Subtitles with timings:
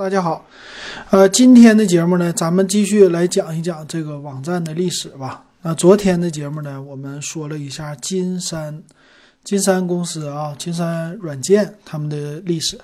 [0.00, 0.46] 大家好，
[1.10, 5.44] 呃，今天的节目呢，咱们继续来讲一讲这个网站的历史吧。
[5.60, 8.82] 那昨天的节目呢，我们说了一下金山，
[9.44, 12.80] 金山公司啊，金山软件他们的历史。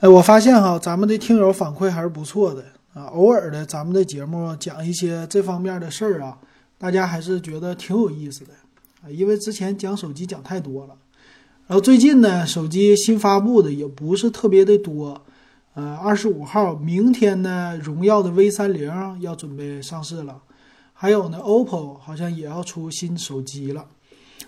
[0.00, 2.64] 哎，我发现哈，咱们的听友反馈还是不错的
[2.94, 3.04] 啊。
[3.08, 6.38] 偶尔的咱们的节目讲一些这方面的事儿啊，
[6.78, 8.54] 大家还是觉得挺有意思的
[9.02, 9.10] 啊。
[9.10, 10.94] 因为之前讲手机讲太多了，
[11.66, 15.20] 然后最近呢，手机新发布的也不是特别的多。
[15.76, 18.90] 呃，二十五号，明天呢，荣耀的 V 三零
[19.20, 20.40] 要准备上市了，
[20.94, 23.84] 还有呢，OPPO 好像也要出新手机了，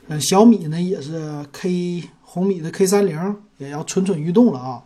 [0.09, 4.83] 呃，小米呢也是 K 红米的 K 三零也要蠢蠢欲动了啊。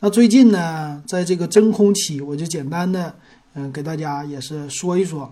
[0.00, 3.14] 那最近呢，在这个真空期，我就简单的
[3.52, 5.30] 嗯给大家也是说一说。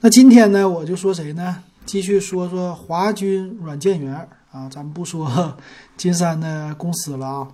[0.00, 1.62] 那今天呢，我就说谁呢？
[1.84, 4.14] 继续说说华军软件园
[4.50, 5.54] 啊，咱们不说
[5.98, 7.48] 金山的公司了啊。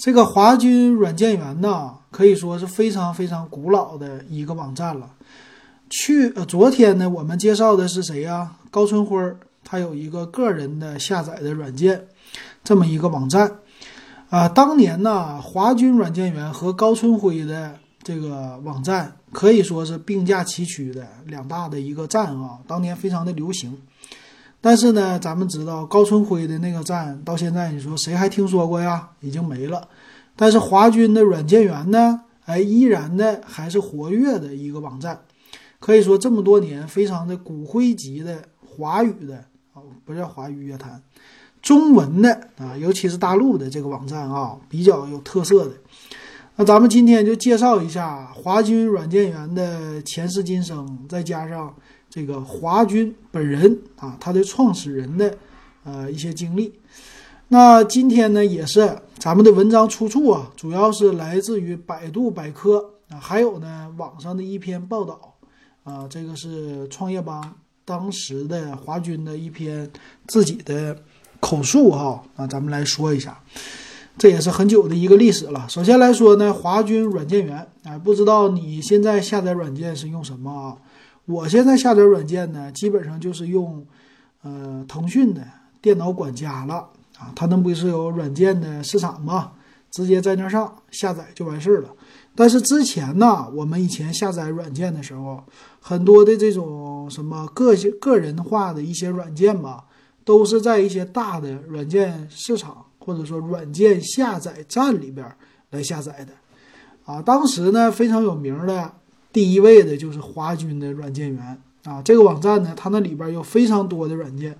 [0.00, 5.10] 这个华军软件园呢，可以说是非常非常古老的一个网站了。
[5.90, 8.50] 去呃，昨天呢，我们介绍的是谁呀？
[8.70, 12.02] 高春辉儿，他有一个个人的下载的软件，
[12.64, 13.58] 这么一个网站
[14.30, 14.48] 啊。
[14.48, 23.76] 当年呢，华军软件园和高春辉的这个网站可以说是并驾齐驱的两大的一个站啊，当年非常的流行。
[24.62, 29.08] 但是呢，咱们知道高春辉的那个站到现在，你说谁还听说过呀？
[29.20, 29.88] 已经没了。
[30.36, 35.18] 但是华军的软件园呢，哎，依然的还是活跃的一个网站。
[35.78, 39.36] 可以说这么多年，非常的骨灰级的华语的
[39.72, 41.02] 啊，不叫华语乐坛，
[41.62, 45.72] 中文的啊，尤其是大陆的这个网站啊，比较有特色的。
[46.56, 51.74] 那咱们今天就介绍一下华军软件园的前世今生，再加上。
[52.10, 55.32] 这个华军本人啊，他的创始人的
[55.84, 56.74] 呃一些经历。
[57.46, 65.34] 那今天呢，也是咱们的文章出处啊，主要是来自于百度百科啊，还有呢网上的一篇报道
[65.84, 67.54] 啊，这个是创业邦
[67.84, 69.90] 当时的华军的一篇
[70.26, 70.96] 自己的
[71.40, 73.40] 口述哈啊，咱们来说一下，
[74.18, 75.64] 这也是很久的一个历史了。
[75.68, 80.76] 首先来说呢，华军软件园啊，不知道你现在下载软件是用什么啊？
[81.26, 83.86] 我现在下载软件呢，基本上就是用，
[84.42, 85.46] 呃，腾讯的
[85.80, 86.88] 电脑管家了
[87.18, 87.30] 啊。
[87.36, 89.52] 它那不是有软件的市场吗？
[89.92, 91.88] 直接在那上下载就完事儿了。
[92.34, 95.42] 但是之前呢，我们以前下载软件的时候，
[95.80, 99.84] 很多的这种什么个性个人化的一些软件吧，
[100.24, 105.26] 都是在一些大的软件市场或者说软件下载站里边
[105.70, 106.32] 来下载的
[107.04, 107.22] 啊。
[107.22, 108.92] 当时呢，非常有名的。
[109.32, 114.58] 第一位的就是华军的软件园啊，这个网站呢，它那里边有非常多的软件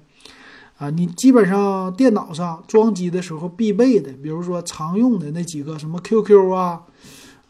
[0.79, 6.83] 啊，你基本上电脑上装机的时候必备的，比如说常用的那几个什么 QQ 啊，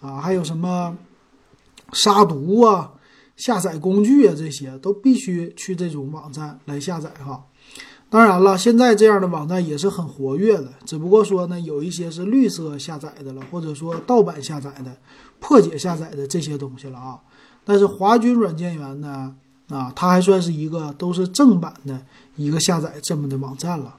[0.01, 0.97] 啊，还有什么
[1.93, 2.93] 杀毒啊、
[3.37, 7.45] 下载工具啊，这些都必须去这种网站来下载哈。
[8.10, 14.97] 当然了，现在这样的网站也是很活跃的，只不过说呢，有一些是绿色下载的了，或者说盗版下载的。
[15.43, 17.19] 破解下载的这些东西了啊，
[17.65, 19.34] 但是华军软件园呢，
[19.71, 21.98] 啊，它还算是一个都是正版的
[22.37, 23.97] 一个下载这么的网站了。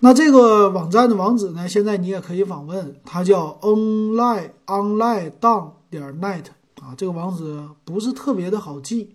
[0.00, 6.46] 那这个网站的网址呢，现在你也可以访问，它叫 online online down 点 net
[6.82, 9.13] 啊，这个网址不是特别的好记。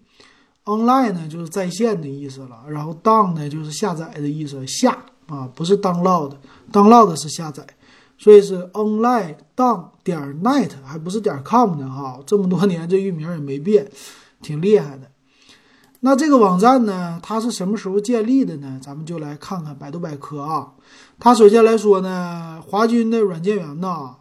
[0.69, 4.95] Online 呢就是在线的意思了，然后 down 呢就是下载的意思，下
[5.27, 7.65] 啊不是 download，download 是下载。
[8.21, 13.89] 所以是 online down 点 net 还不是点 com 呢哈，这么多年这域名也没变，
[14.41, 15.09] 挺厉害的。
[16.01, 18.77] 那这个网站呢，它是什么时候建立的呢？
[18.83, 20.73] 咱们就来看看百度百科啊。
[21.17, 24.15] 它首先来说呢，华军的软件园呢，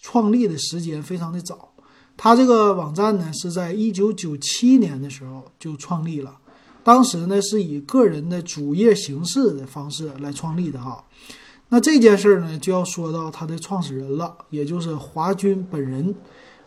[0.00, 1.71] 创立的时间非常的早。
[2.16, 6.36] 它这个网站呢是在一九九七年的时候就创立了，
[6.84, 11.04] 当时呢是以个人的主页形式的方式来创立的哈。
[11.68, 16.14] 那这件事儿呢，就要说到它的创始人了，也就是华军本人，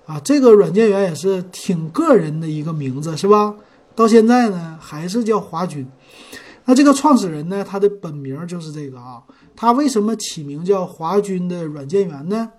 [0.08, 3.56] 啊，这个软件园也是挺个人的一个名字，是吧？
[3.94, 5.88] 到现在呢，还是叫华军。
[6.66, 9.22] 那这个创始人呢，他的本名就是这个啊。
[9.56, 12.52] 他为什么起名叫华军的软件园呢？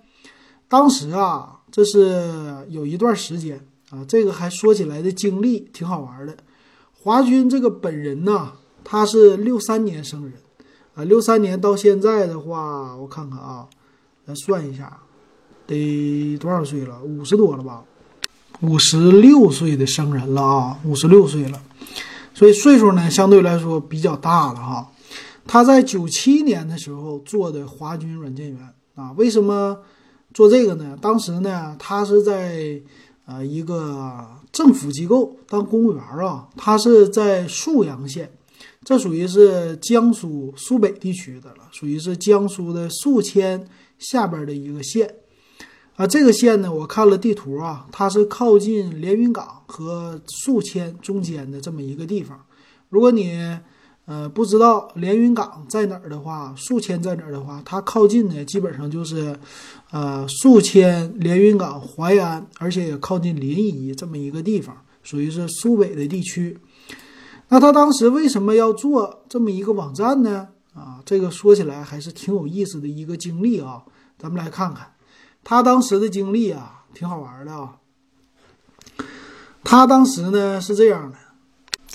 [0.69, 3.59] 当时啊，这是有一段时间
[3.89, 6.35] 啊，这个还说起来的经历挺好玩的。
[6.93, 8.53] 华军这个本人呢，
[8.83, 10.33] 他是六三年生人。
[10.95, 13.67] 啊，六三年到现在的话，我看看啊，
[14.25, 14.97] 来算一下，
[15.67, 16.99] 得多少岁了？
[17.03, 17.83] 五十多了吧？
[18.61, 21.61] 五十六岁的生人了啊，五十六岁了，
[22.33, 24.89] 所以岁数呢相对来说比较大了哈。
[25.45, 29.77] 他在九七年的时候做的华军软件园啊，为什么
[30.37, 30.95] 做这个呢？
[31.01, 32.79] 当时呢，他是在
[33.25, 38.31] 呃一个政府机构当公务员啊，他是在沭阳县，
[38.83, 43.67] 这属于是江苏苏北地区的了，属于是江苏的宿迁
[43.97, 45.11] 下边的一个县。
[45.95, 52.39] 啊，这个县呢，我看了地图啊，它是靠近连云港和宿迁中间的这么一个地方。
[52.89, 53.57] 如果你
[54.07, 59.37] 呃不知道连云港在哪儿的话，宿迁在哪儿的话，它靠近的基本上就是
[59.91, 66.57] 呃宿迁、连云港、淮安，而且也靠近临沂这么一个地方，属于是苏北的地区。
[67.49, 70.47] 那他当时为什么要做这么一个网站呢？
[70.73, 73.83] 啊，这个说起来还是挺有意思的一个经历啊，
[74.17, 74.93] 咱们来看看。
[75.43, 77.77] 他当时的经历啊，挺好玩的啊。
[79.63, 81.17] 他当时呢是这样的，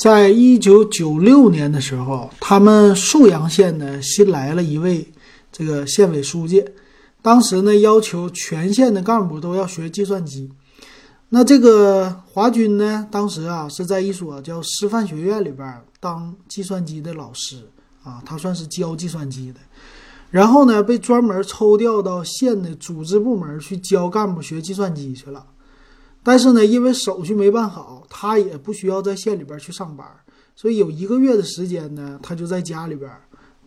[0.03, 5.07] 在一九九六年的时候，他们沭阳县呢新来了一位
[5.53, 6.65] 这个县委书记，
[7.23, 10.51] 当时呢要求全县的干部都要学计算机。
[11.29, 17.59] 那这个华军呢，当时啊是在一所叫师范学院里边当计算机的老师
[18.03, 19.61] 啊，他算是教计算机的。
[20.33, 25.47] 然后呢，被专门抽调到县的组织部门去教干部学计算机去了。
[26.23, 30.07] 但是呢，因为手续没办好，他也不需要在县里边去上班，
[30.55, 33.11] 所以有一个月的时间呢，他就在家里边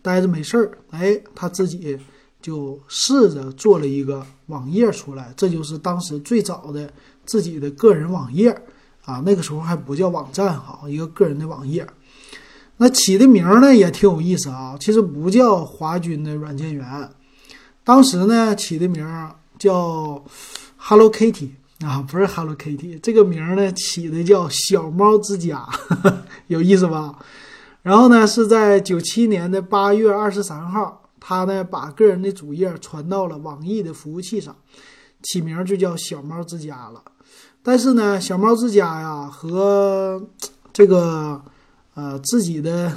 [0.00, 0.78] 待着没事儿。
[0.90, 1.98] 哎，他自己
[2.40, 6.90] 就试着做了一个网页出来，这就是当时最早的
[7.24, 8.50] 自己的个人网页
[9.04, 9.22] 啊。
[9.26, 11.86] 那个时候还不叫网站哈，一个个人的网页。
[12.78, 17.10] 那起的名呢也挺有意思啊，其实不叫华军的软件园，
[17.82, 19.04] 当时呢起的名
[19.58, 20.22] 叫
[20.76, 21.50] Hello Kitty
[21.80, 25.66] 啊，不是 Hello Kitty，这个名呢起的叫小猫之家，
[26.46, 27.18] 有意思吧？
[27.82, 34.56] 然后呢是在九七年的八月二十三号，他呢把个人的主页传到了网易的服务器上，
[35.22, 37.02] 起名就叫小猫之家了。
[37.62, 40.22] 但是呢，小猫之家呀和
[40.72, 41.42] 这个。
[41.98, 42.92] 呃，自己的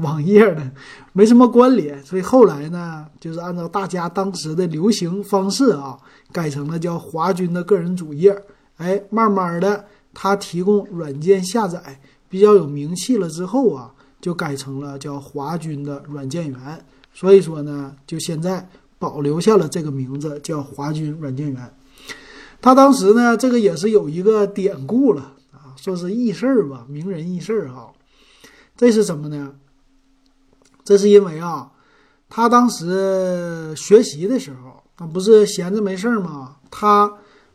[0.00, 0.72] 网页呢，
[1.12, 5.98] 没什么关联，所以后来呢，就是按照大家当时的流行方式啊，
[6.32, 8.42] 改成了叫华军的个人主页。
[8.76, 16.84] 哎，慢慢的，他提供软件下载比较有名气了之后啊，就改成了叫华军的软件园。
[17.12, 21.74] 所以说呢，就现在保留下了这个名字，叫华军软件园。
[22.60, 27.92] 他当时呢，这个也是有一个典故了啊，说是轶事儿吧，名人轶事儿哈。
[28.76, 29.54] 这是什么呢？
[30.84, 31.72] 这是因为啊，
[32.28, 34.67] 他当时学习的时候，
[34.98, 36.56] 他不是闲着没事儿吗？
[36.72, 37.10] 他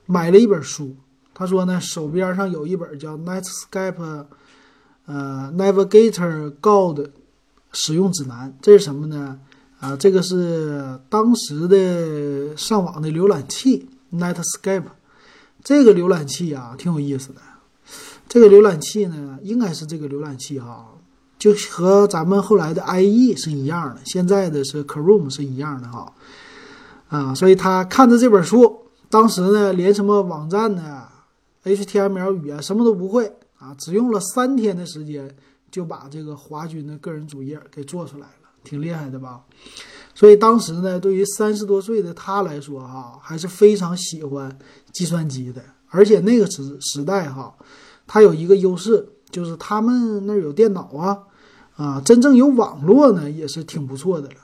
[0.06, 0.95] 买了一本书，
[1.34, 3.94] 他说呢，手边上有一本叫《Netscape》
[5.06, 7.04] 呃《Navigator g o d》
[7.74, 8.57] 使用指南。
[8.62, 9.38] 这是什么呢？
[9.81, 14.86] 啊，这个是当时的上网的浏览器 Netscape。
[15.62, 17.42] 这个浏览器啊，挺有意思的。
[18.30, 20.88] 这个浏览器呢，应该是这个浏览器哈。
[21.38, 26.13] 就和咱们后来的 IE 是一样的，现在的是 Chrome 是一样的哈，
[27.09, 31.03] 啊所以他看着这本书，当时呢连什么网站呢、
[31.63, 35.35] HTML 语言什么都不会啊，只用了三天的时间
[35.69, 39.41] 就把这个华军的个人主页给做出来了，挺厉害的吧？
[40.15, 44.57] 所以当时呢，对于三十多岁的他来说哈，还是非常喜欢
[44.91, 47.53] 计算机的，而且那个时时代哈，
[48.07, 51.19] 他有一个优势，就是他们那儿有电脑啊。
[51.75, 54.36] 啊，真正有网络呢，也是挺不错的了。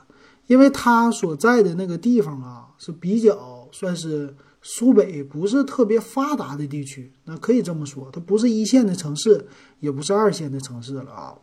[0.50, 9.46] 因为他所在的那个地方啊，是比较算是苏北不是特别发达的地区，那可以这么说，它不是一线的城市，
[9.80, 11.36] 也不是二线的城市了啊。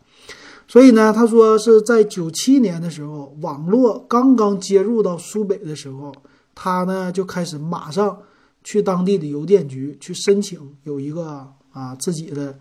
[0.66, 6.12] 所以呢，他说是在九七年的时候，网络刚刚接入到苏北的时候，
[6.52, 8.18] 他呢就开始马上
[8.64, 12.58] 去当地的邮电局去申请有一个啊自己的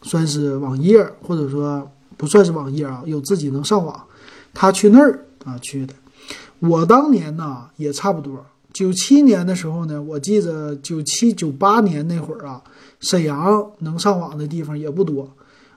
[0.00, 1.90] 算是网页，或者说。
[2.16, 4.06] 不算是网页啊，有自己能上网，
[4.52, 5.94] 他去那儿啊去的。
[6.58, 12.62] 我当年呢也差不多，九七年的时候呢，我记着九七九八年那会儿啊，
[13.00, 15.30] 沈阳能上网的地方也不多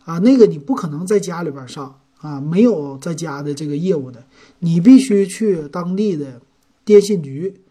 [0.05, 0.17] 啊。
[0.19, 4.24] 那个你不可能在家里边上啊，没有在家的这个业务的，
[4.59, 6.41] 你必须去当地的
[6.86, 7.62] 电信局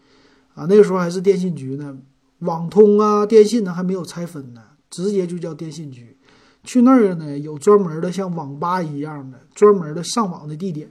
[0.53, 0.65] 啊。
[0.69, 1.97] 那个时候还是电信局呢，
[2.39, 6.15] 网通啊、电信呢还没有拆分呢，直接就叫电信局。
[6.63, 10.87] 去那儿呢，有专门的像网吧一样的专门的上网的地点。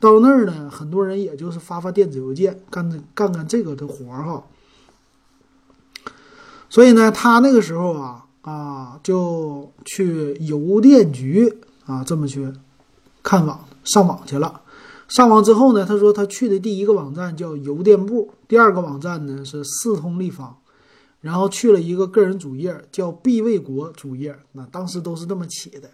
[0.00, 4.42] 到那儿呢，很多人也就是发发电子邮件，干干干这个的活儿哈。
[6.70, 11.52] 所以呢，他那个时候啊啊，就去邮电局
[11.84, 12.50] 啊这么去
[13.22, 14.62] 看网上网去了。
[15.08, 20.56] 上网之后呢，他说他去的第一个网站叫邮电部，第二个网站呢是四通立方，
[21.20, 25.90] 然后去了一个个人主页叫必为国主页，那当时都是这么起的。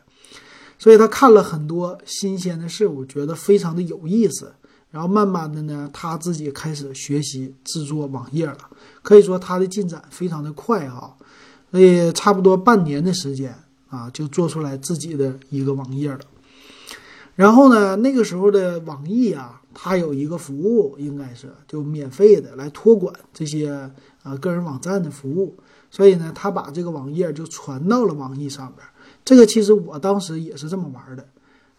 [0.79, 4.53] 所以他看了很多新鲜的事物，觉得非常的有意思。
[4.91, 8.57] 然后慢慢的呢，他自己开始学习制作网页了。
[9.03, 11.15] 可以说他的进展非常的快哈，
[11.71, 13.55] 所以差不多半年的时间
[13.89, 16.21] 啊，就做出来自己的一个网页了。
[17.35, 23.91] 然后呢，那个时候的网易啊，它有一个服务，应该是就免费的来托管这些
[24.23, 25.59] 啊个人网站的服务。
[25.91, 28.87] 所以呢，他把这个网页就传到了网易上边。
[29.27, 31.27] 这个其实我当时也是这么玩的，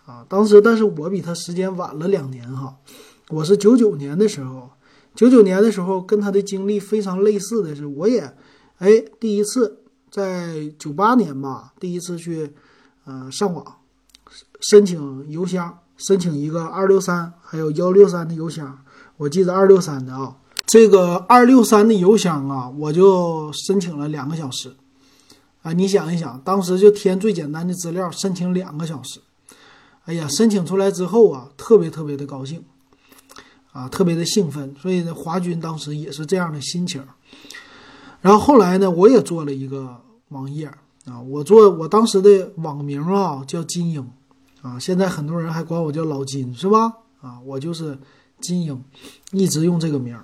[0.06, 2.76] 啊，当时但是我比他时间晚了两年哈，
[3.30, 4.70] 我是九九年的时候，
[5.16, 8.36] 九九年的时候跟他的经历非常类似的是，我也，
[8.80, 9.80] 哎，第一次
[10.12, 12.52] 在九八年吧，第一次去，
[13.06, 13.66] 呃，上网
[14.60, 18.78] 申请邮箱，申请一个二六三还有幺六三的邮箱，
[19.16, 20.36] 我记得二六三的啊，
[20.66, 24.76] 这个二六三的邮箱啊，我就申请了两个小时。
[25.68, 29.20] 啊，你想一想，当时就填最简单的资料，申请两个小时。
[30.06, 32.64] 哎呀，申请出来之后啊，特别特别的高兴，
[33.74, 34.74] 啊，特别的兴奋。
[34.82, 37.04] 所以呢，华军当时也是这样的心情。
[38.22, 40.68] 然后后来呢，我也做了一个网页
[41.04, 44.10] 啊，我做我当时的网名啊叫金鹰
[44.62, 46.94] 啊，现在很多人还管我叫老金，是吧？
[47.20, 48.00] 啊，我就是
[48.40, 48.82] 金鹰，
[49.34, 50.18] 一直用这个名。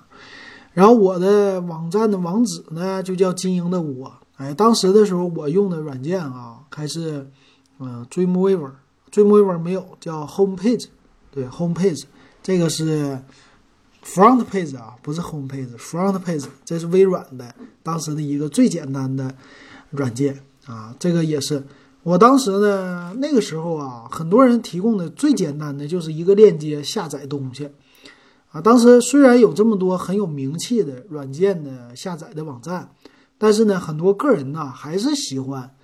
[0.72, 4.10] 然后我的网站的网址呢就叫金鹰的窝。
[4.36, 7.30] 哎，当时的时候我用的软件啊，还是，
[7.78, 10.86] 嗯，Dreamweaver，Dreamweaver 没有，叫 Homepage，
[11.30, 12.02] 对，Homepage，
[12.42, 13.20] 这个是
[14.04, 19.32] Front Page 啊，不是 Homepage，Front Page，这是微软的当时的一个最简单的
[19.90, 21.64] 软件啊，这个也是
[22.02, 27.70] 我当时呢那个时候啊，很多人提供的最简单的就是一个链接下载东西
[28.50, 32.90] 啊，当时虽然有这么多很有名气的软件的下载的网站。
[33.36, 35.74] 但是呢，很多个人呢还是喜欢，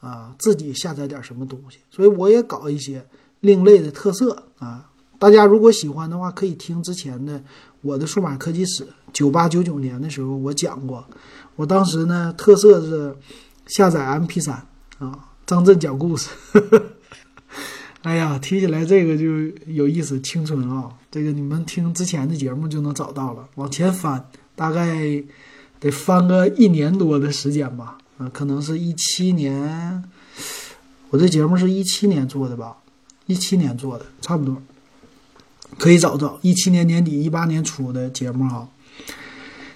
[0.00, 3.06] 啊，自己下载点什么东西，所以我也搞一些
[3.40, 4.90] 另类的特色啊。
[5.18, 7.42] 大家如果喜欢的话，可以听之前的
[7.82, 11.06] 我的数码科技史，九八九九年的时候我讲过，
[11.56, 13.14] 我当时呢特色是
[13.66, 14.66] 下载 MP 三
[14.98, 16.30] 啊，张震讲故事。
[18.02, 19.24] 哎呀，提起来这个就
[19.66, 25.22] 有意思，青春啊，这个你们听之前的节目就能找到了，往前翻，大概。
[25.84, 30.02] 得翻个一年多的时间吧，啊，可能是一七年，
[31.10, 32.78] 我这节目是一七年做的吧，
[33.26, 34.56] 一七年做的，差不多，
[35.78, 38.66] 可以找找一七年年底一八年初的节目哈。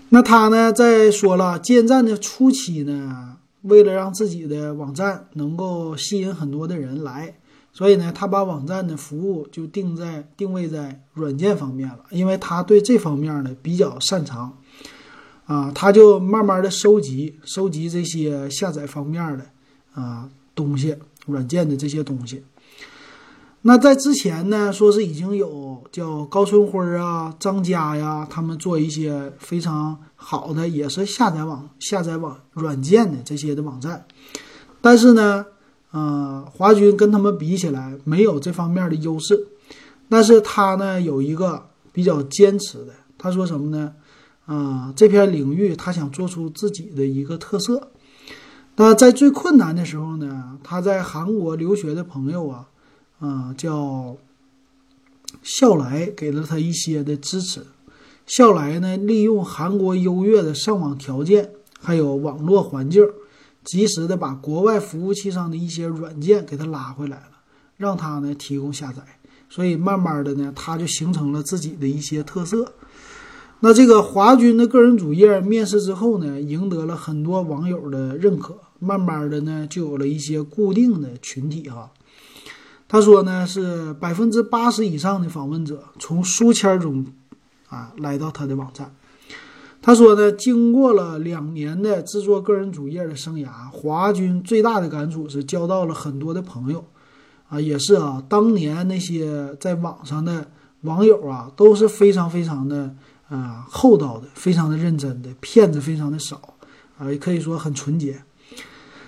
[0.09, 7.35] 那他呢，在说了建站的初期呢，为了让自己的网站能够吸引很多的人来，
[7.75, 14.57] 所以呢，他把网站的服务就定在定位在软件方面了，因为他对这方面呢比较擅长。
[15.49, 19.47] 啊，他就慢慢的收集收集这些下载方面的
[19.95, 20.95] 啊东西，
[21.26, 22.45] 软件的这些东西。
[23.62, 34.05] 那在之前呢，说是已经有叫高春辉啊、张佳呀，他们做一些非常好的，也是下载网下载网软件的这些的网站。
[34.83, 35.47] 但是呢，
[35.93, 39.49] 呃，华军跟他们比起来，没有这方面的优势。
[40.11, 43.95] 但是他呢，有一个比较坚持的，他说什么呢？
[44.49, 47.90] 啊，这片领域他想做出自己的一个特色。
[48.76, 52.69] 那在最困难的时候呢，他在韩国留学的朋友啊，
[53.19, 54.17] 啊叫
[55.43, 57.67] 笑来，给了他一些的支持。
[58.25, 61.50] 笑来呢，利用韩国优越的上网条件，
[61.83, 63.05] 还有网络环境，
[63.62, 67.33] 及时的把国外服务器上的一些软件给他拉回来了，
[67.76, 69.02] 让他呢提供下载。
[69.50, 72.73] 所以慢慢的呢，他就形成了自己的一些特色。
[73.61, 81.91] 那这个华军的个人主页面试之后呢，赢得了很多网友的认可，慢慢的呢，就有了一些固定的群体哈。
[82.87, 87.05] 他说呢，是百分之八十以上的访问者从书签中
[87.69, 88.95] 啊来到他的网站。
[89.83, 96.85] 他说呢，经过了两年的制作个人主页的生涯，华军最大的感触是交到了很多的朋友
[97.49, 100.49] 啊，也是啊，当年那些在网上的
[100.83, 102.95] 网友啊，都是非常非常的。
[103.29, 106.55] 啊，厚道的，非常的认真的，骗子非常的少，
[106.99, 108.23] 啊，也可以说很纯洁。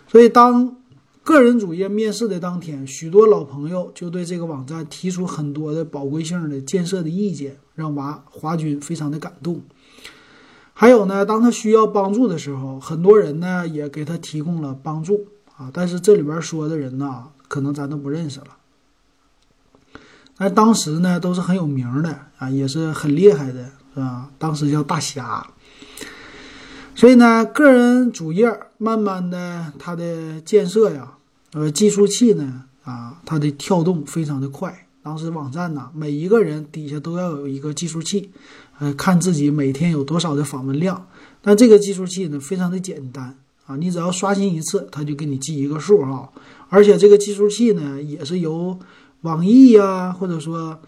[0.07, 0.77] 所以，当
[1.23, 9.62] 个人主页面试的当天，许多老朋友就对这个网站提出很多的宝贵性的建设的意见，让华华军非常的感动。
[10.73, 15.71] 还有呢，当他需要帮助的时候，很多人呢也给他提供了帮助啊。
[15.73, 18.57] 但是这里边说的人呢，可能咱都不认识了。
[20.37, 24.30] 但当时呢都是很有名的啊，也是很厉害的，啊？
[24.38, 25.47] 当时叫大侠。
[26.95, 31.12] 所以呢，个人主页慢慢的它的建设呀，
[31.52, 34.87] 呃，计数器呢啊，它的跳动非常的快。
[35.02, 38.30] 当时网站呢，每一个人底下都要有一个计数器，
[38.78, 41.07] 呃，看自己每天有多少的访问量。
[41.40, 46.30] 但这个计数器呢，非常的简单啊，你只要刷新一次，它就给你记一个数哈。
[46.69, 48.78] 而且这个计数器呢，也是由
[49.23, 50.78] 网易呀，或者说，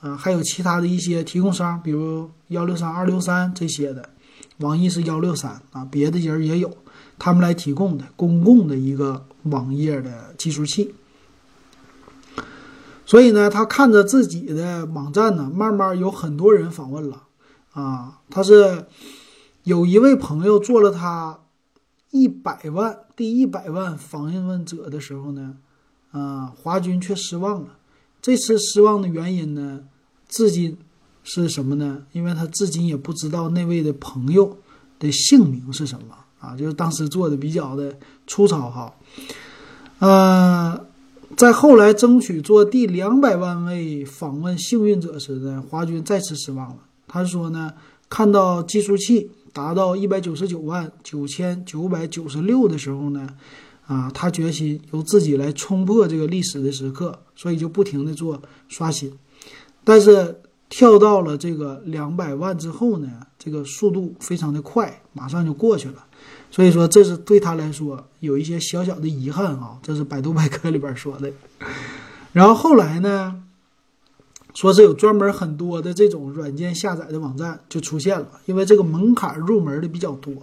[0.00, 4.10] 啊，还有其他的一些提供商，比如幺六三、二六三这些的。
[4.58, 6.76] 网易是幺六三啊，别的人也有，
[7.18, 10.94] 他们来提供的公共的一个网页的计数器。
[13.06, 17.22] 所以呢，他看着自己的网站呢，慢慢有很多人访问了
[17.72, 18.20] 啊。
[18.28, 18.86] 他是
[19.62, 21.38] 有一位朋友做了他
[22.10, 25.56] 一百万第一百万访问者的时候呢，
[26.10, 27.77] 啊，华军却失望了。
[28.22, 29.80] 这次失望的原因呢，
[30.28, 30.76] 至今。
[31.30, 32.04] 是什么呢？
[32.12, 34.56] 因为他至今也不知道那位的朋友
[34.98, 37.94] 的姓名是什么啊，就是当时做的比较的
[38.26, 38.94] 粗糙哈。
[39.98, 40.86] 呃，
[41.36, 46.78] 在后来争取做第两百万位访问幸运者时呢，华军再次失望了。
[47.06, 47.74] 他说呢，
[48.08, 53.28] 看到计数器达到一百九十九万九千九百九十六的时候呢，
[53.88, 59.12] 啊，他决心由自己来冲破这个历史的时刻，所以就不停的做刷新，
[59.82, 60.40] 但是。
[60.70, 66.04] 跳到了这个两百万之后呢，这个速度非常的快，马上就过去了。
[66.50, 69.78] 所以说，这是对他来说有一些小小的遗憾啊。
[69.82, 71.32] 这是百度百科里边说的。
[72.32, 73.42] 然后后来呢，
[74.52, 80.34] 说是有专门很多的这种软件下载的网站就出现了，因为这个门槛入门的比较多。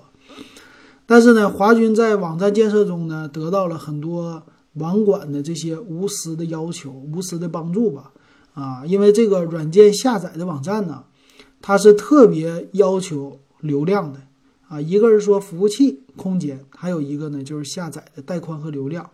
[1.05, 4.41] 但是呢，华军在网站建设中呢，得到了很多
[4.74, 8.12] 网管的这些无私的要求、无私的帮助吧。
[8.53, 11.03] 啊，因为这个软件下载的网站呢，
[11.62, 14.21] 它是特别要求流量的
[14.67, 14.79] 啊。
[14.79, 19.09] 一个是说服务器空间，还有一个呢就是下载的带宽和流量。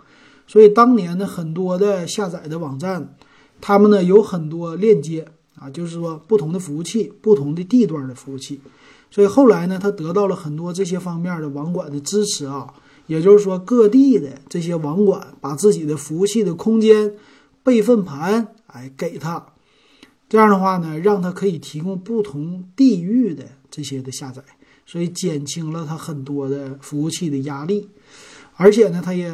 [0.48, 3.16] 所以当年呢，很多的下载的网站，
[3.60, 8.62] 他们呢有很多链接啊，就是说不同的服务器、不同的地段的服务器。
[9.12, 12.74] 所以后来呢，他得到了很多这些方面的网管的支持啊，
[13.08, 17.14] 也就是说各地的这些网管把自己的服务器的空间
[17.62, 18.48] 备份盘。
[18.68, 19.46] 哎，给他
[20.30, 24.42] 这样的话呢，让他可以提供不同地域的这些的下载，
[24.86, 27.90] 所以减轻了他很多的服务器的压力。
[28.56, 29.34] 而且呢，他也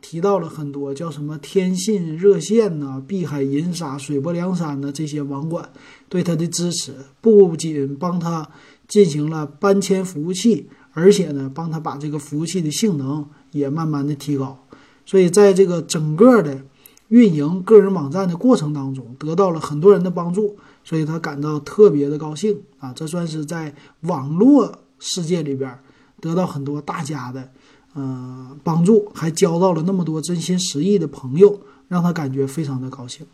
[0.00, 5.68] 提到了很多叫什么天信热线呐、碧海银沙、水泊梁山的这些网管
[6.08, 8.48] 对他的支持，不仅帮他
[8.90, 14.66] 进行了搬迁服务器，而且呢，帮他把这个服务器的性能也慢慢的提高。
[15.06, 16.60] 所以在这个整个的。
[17.10, 22.92] 运营个人网站的过程当中，得到了很多人的帮助，所以他感到特别的高兴啊！
[22.94, 25.76] 这算是在网络世界里边
[26.20, 27.50] 得到很多大家的
[27.94, 33.26] 呃帮助，还交到了那么多真心实意的朋友，让他感觉非常的高兴。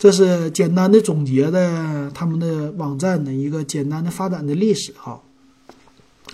[0.00, 5.20] 这是简单的总结的他们的网站的一个简单的发展的历史哈。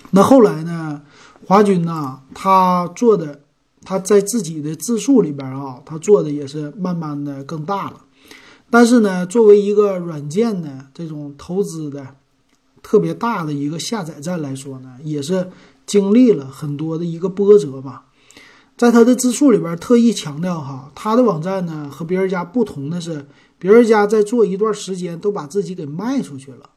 [0.09, 1.03] 那后来呢，
[1.45, 3.41] 华军呢，他做的。
[3.85, 8.01] 他在自己的自述里边啊，他做的也是慢慢的更大了。
[8.69, 12.05] 但是呢，作为一个软件的这种投资的
[12.83, 15.49] 特别大的一个下载站来说呢，也是
[15.85, 18.07] 经历了很多的一个波折吧。
[18.75, 23.25] 在他的自述里边特意强调哈，他的网站呢和别人家不同的是，
[23.59, 26.69] 别人家在做一段时间都把自己给卖出去了，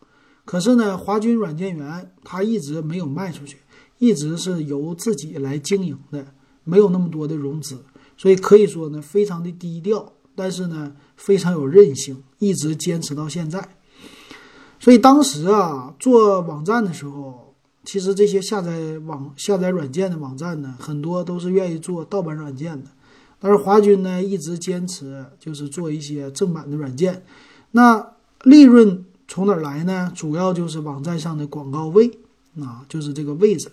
[0.45, 3.59] 可是呢，华军软件园他一直没有卖出去，
[3.99, 6.27] 一直是由自己来经营的。
[6.63, 7.83] 没有那么多的融资，
[8.19, 13.67] 所以可以说呢，非常的低调，但是呢，非常有韧性，一直坚持到现在。
[14.79, 22.91] 所以当时啊，做网站的时候，其实这些下载网下载软件的网站呢，很多都是愿意做盗版软件的。
[23.41, 27.25] 但是华军呢，一直坚持就是做一些正版的软件。
[27.73, 30.13] 那利润从哪儿来呢？
[30.15, 32.11] 主要就是网站上的广告位，
[32.61, 33.71] 啊，就是这个位置。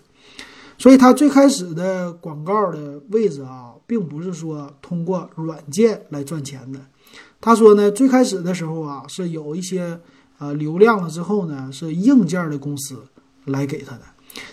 [0.78, 6.80] 所以，他最开始的广告的位置啊，并不是说通过软件来赚钱的。
[7.40, 10.00] 他说呢，最开始的时候啊，是有一些
[10.38, 12.96] 呃流量了之后呢，是硬件的公司
[13.44, 14.02] 来给他的。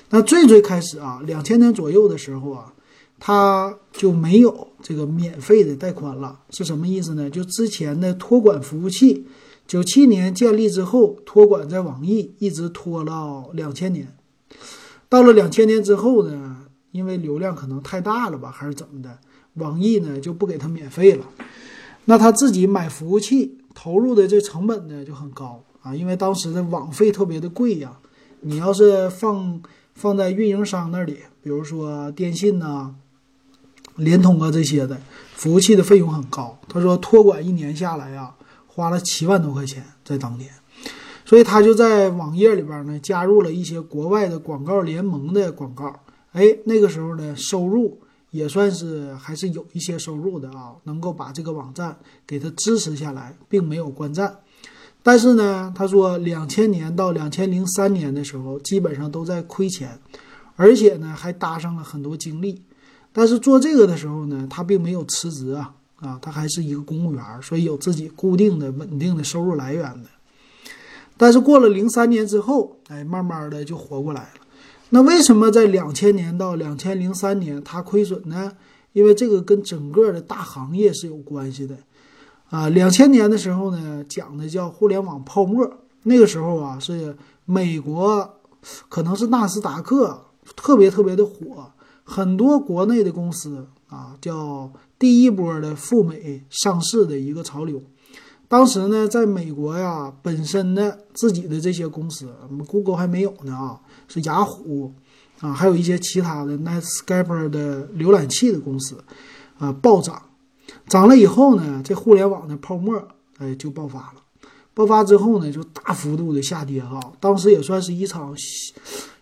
[0.10, 2.73] 那最最开始啊，两千年左右的时候啊，
[3.19, 6.39] 他就没有这个免费的带宽了。
[6.49, 7.30] 是什么意思呢？
[7.30, 9.25] 就之前的托管服务器，
[9.65, 14.15] 九七年建立之后，托管在网易一直拖到两千年。
[15.08, 16.58] 到了两千年之后呢，
[16.91, 19.19] 因为流量可能太大了吧，还是怎么的，
[19.56, 21.25] 网易呢就不给他免费了。
[22.06, 27.97] 那他自己买服务器，投入的这成本呢就很高啊，因为当时的网费特别的贵呀。
[28.41, 29.60] 你要是放
[29.95, 32.93] 放在运营商那里，比如说电信呐、
[33.96, 35.00] 联通啊这些的，
[35.34, 36.58] 服务器的费用很高。
[36.68, 38.36] 他说托管一年下来啊，
[38.68, 40.52] 花了七万多块钱在当年，
[41.26, 46.02] 所以他就在网页里边呢加入了一些国外的广告联盟的广告。
[46.34, 47.98] 哎，那个时候呢收入
[48.32, 54.40] 也算是还是有一些收入的啊，能够把这个网站给他支持下来，并没有关站。
[55.02, 59.98] 但是呢，他说两千年到两千零三年的时候，基本上都在亏钱，
[60.58, 62.64] 而且呢还搭上了很多精力。
[63.17, 70.10] 但是做这个的时候呢，他并没有辞职啊，啊，他还是一个公务员，所以有自己固定的、稳定的收入来源的。
[71.15, 74.30] 但是过了零三年之后，哎，慢慢的就活过来了。
[74.89, 78.51] 那为什么在两千年到两千零三年他亏损呢？
[78.91, 81.78] 因为这个跟整个的大行业是有关系的。
[82.49, 85.65] 啊，两千年的时候呢，讲的叫互联网泡沫。
[86.04, 88.38] 那个时候啊，是美国，
[88.89, 90.25] 可能是纳斯达克
[90.56, 91.71] 特别特别的火，
[92.06, 97.82] 很多国内的公司啊，叫第一波的赴美上市的一个潮流。
[98.48, 104.94] 当时呢，在美国呀，本身的自己的这些公司，我们 Google 还没有呢啊，是雅虎
[105.39, 109.04] 啊，还有一些其他的 Netscape 的浏览器的公司
[109.58, 110.22] 啊，暴涨。
[110.88, 112.96] 涨了以后呢，这互联网的泡沫
[113.39, 114.22] 哎就爆发了，
[114.76, 117.00] 爆发之后呢，就大幅度的下跌哈。
[117.20, 118.32] 当时也算是一场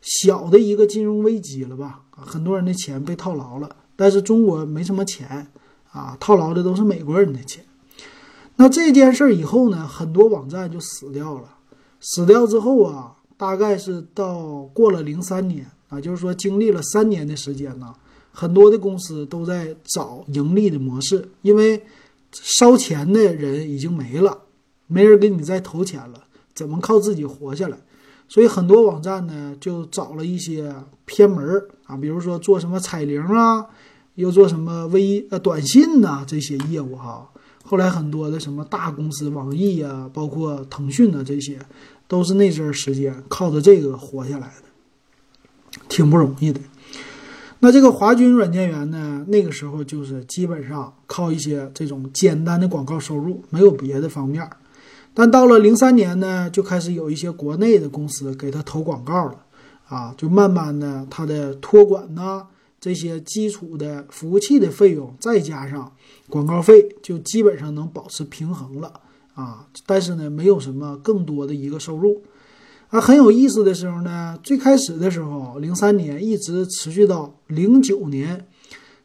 [0.03, 2.01] 小的一个金融危机了吧？
[2.11, 5.47] 很多人的钱被套牢了，但是中国没什么钱
[5.91, 7.63] 啊，套牢的都是美国人的钱。
[8.57, 11.55] 那这件事儿以后呢，很多网站就死掉了。
[12.01, 17.95] 死掉之后啊，大概是到过了零三年啊，就是说经历了三年的时间呢。
[18.35, 21.81] 很多的公司都在找盈利的模式，因为
[22.31, 24.37] 烧钱的人已经没了，
[24.87, 27.77] 没人给你再投钱了，怎么靠自己活下来？
[28.33, 30.73] 所以很多网站呢就找了一些
[31.05, 33.63] 偏门啊，比如说做什么彩铃啊，
[34.15, 37.29] 又做什么微呃短信呐这些业务哈。
[37.63, 41.59] 后来很多的什么大公司，网易呀，包括腾讯啊，这些
[42.07, 46.59] 都是那阵儿时间靠着这个活下来的，挺不容易的。
[47.59, 49.23] 那这个华军软件园呢？
[49.27, 54.49] 那个时候就是基本上靠一些这种简单的广告收入，没有别的方面。
[55.13, 59.45] 但到了零三年呢，就开始有一些国内的公司给他投广告了，
[59.87, 62.47] 啊，就慢慢的他的托管呐，
[62.81, 65.91] 这些基础的服务器的费用，再加上
[66.27, 69.01] 广告费，就基本上能保持平衡了
[69.35, 69.67] 啊。
[69.85, 72.23] 但是呢，没有什么更多的一个收入。
[72.89, 78.45] 啊，很有意思的时候呢，最开始的时候，零三年一直持续到零九年，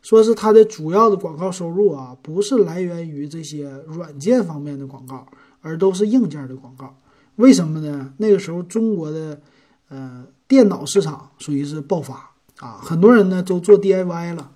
[0.02, 5.26] 说是它的主要的广告收入啊，不是来源于这些软件方面的广告，
[5.60, 6.96] 而都是硬件的广告。
[7.36, 8.12] 为什么呢？
[8.16, 9.40] 那个时候中国的
[9.88, 14.50] 呃电脑市场属于是爆发啊，很多人呢都做 DIY 了，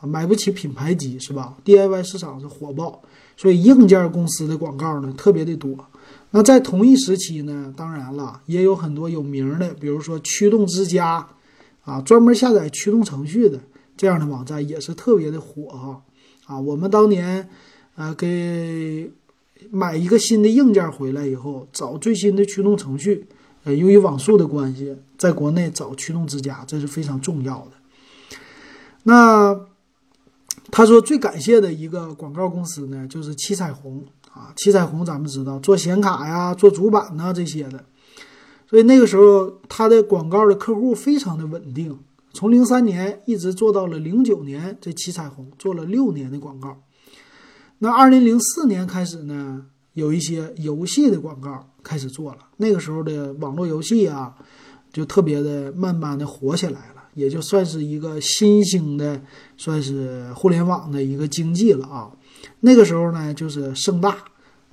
[0.00, 3.00] 啊，买不起品牌机是吧？DIY 市场是火爆，
[3.36, 5.76] 所以硬件公司的广告呢特别的多。
[6.32, 11.24] 那在同一时期呢，当然了，也有很多有名的，比如说驱动之家，
[11.84, 13.60] 啊，专门下载驱动程序的
[13.96, 16.02] 这样的网站也是特别的火哈。
[16.46, 17.48] 啊，我们当年，
[17.94, 19.08] 呃，给
[19.70, 23.26] 买一个新的硬件回来以后，找最新的驱动程序，
[23.64, 27.72] 呃，由于网速的关系，在国内找驱动之家，这是非常重要的。
[29.04, 29.58] 那
[30.70, 34.04] 他说最感谢的一个广告公司呢，就是七彩虹。
[34.34, 37.84] 啊，七彩虹咱们知道做显卡呀、做主板呐这些的，
[38.68, 41.96] 所以那个时候他的广告的客户非常的稳定，
[42.32, 46.76] 从零三年一直做到了零九年，这七彩虹做了六年的广告。
[47.78, 54.34] 那二零零四年开始呢，有一些游戏的广告开始做了，那个时候的网络游戏啊，
[54.92, 59.20] 就特别的慢慢的火起来了，也就算是一个新兴的，
[59.56, 62.10] 算是互联网的一个经济了啊。
[62.60, 64.16] 那个时候呢，就是盛大，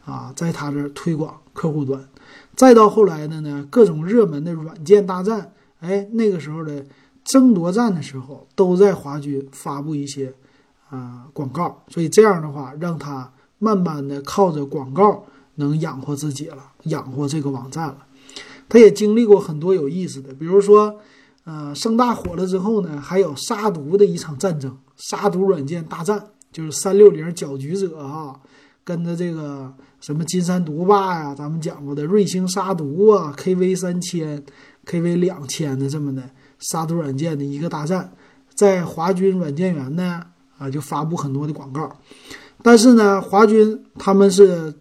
[0.05, 2.07] 啊，在他这推广客户端，
[2.55, 6.85] 再到后来的呢，各种热门的软件大战，哎，那个时候的
[7.25, 10.33] 争夺战的时候，都在华军发布一些
[10.91, 15.23] 啊广告，所以这样的话，让他慢慢的靠着广告
[15.55, 17.97] 能养活自己了，养活这个网站了。
[18.69, 20.99] 他也经历过很多有意思的，比如说，
[21.45, 26.27] 呃，盛大火了之后呢，还有杀毒的一场战争，杀毒软件大战。
[26.51, 28.37] 就是三六零搅局者啊，
[28.83, 34.43] 跟着这个什么金山毒霸呀，咱们讲过的瑞星杀毒啊，KV 三千、
[34.85, 38.11] KV 两千的这么的杀毒软件的一个大战，
[38.53, 40.21] 在华军软件园呢
[40.61, 41.91] 啊就发布很多的广告，
[42.61, 44.71] 但是呢，华军他们是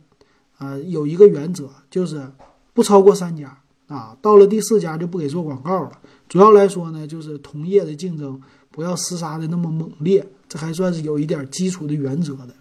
[0.58, 2.30] 啊，有一个原则就是
[2.74, 5.92] 不超过三家啊，到了第四家就不给做广告了。
[6.28, 8.38] 主要来说呢，就是同业的竞争
[8.70, 12.54] 不要厮杀的那么猛烈，这还算是有一点基础的原则的。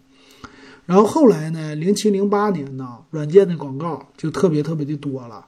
[0.86, 5.46] 然后后来呢，零七零八年呢，软件的广告就特别特别的多了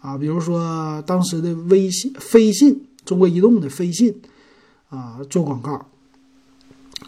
[0.00, 4.20] 啊，比如说当时的微信、飞信，中国移动的飞信
[4.90, 5.88] 啊做广告，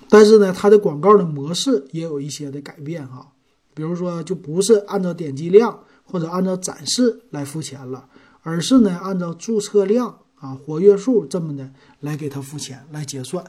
[0.08, 3.32] 但是呢，它的广告的模式也有一些的改变哈，
[3.74, 8.06] 比如说就不是按照点击量或者按照展示来付钱了，
[8.42, 13.44] 而是呢按照注册量啊、活跃数这么的来给他付钱来结算。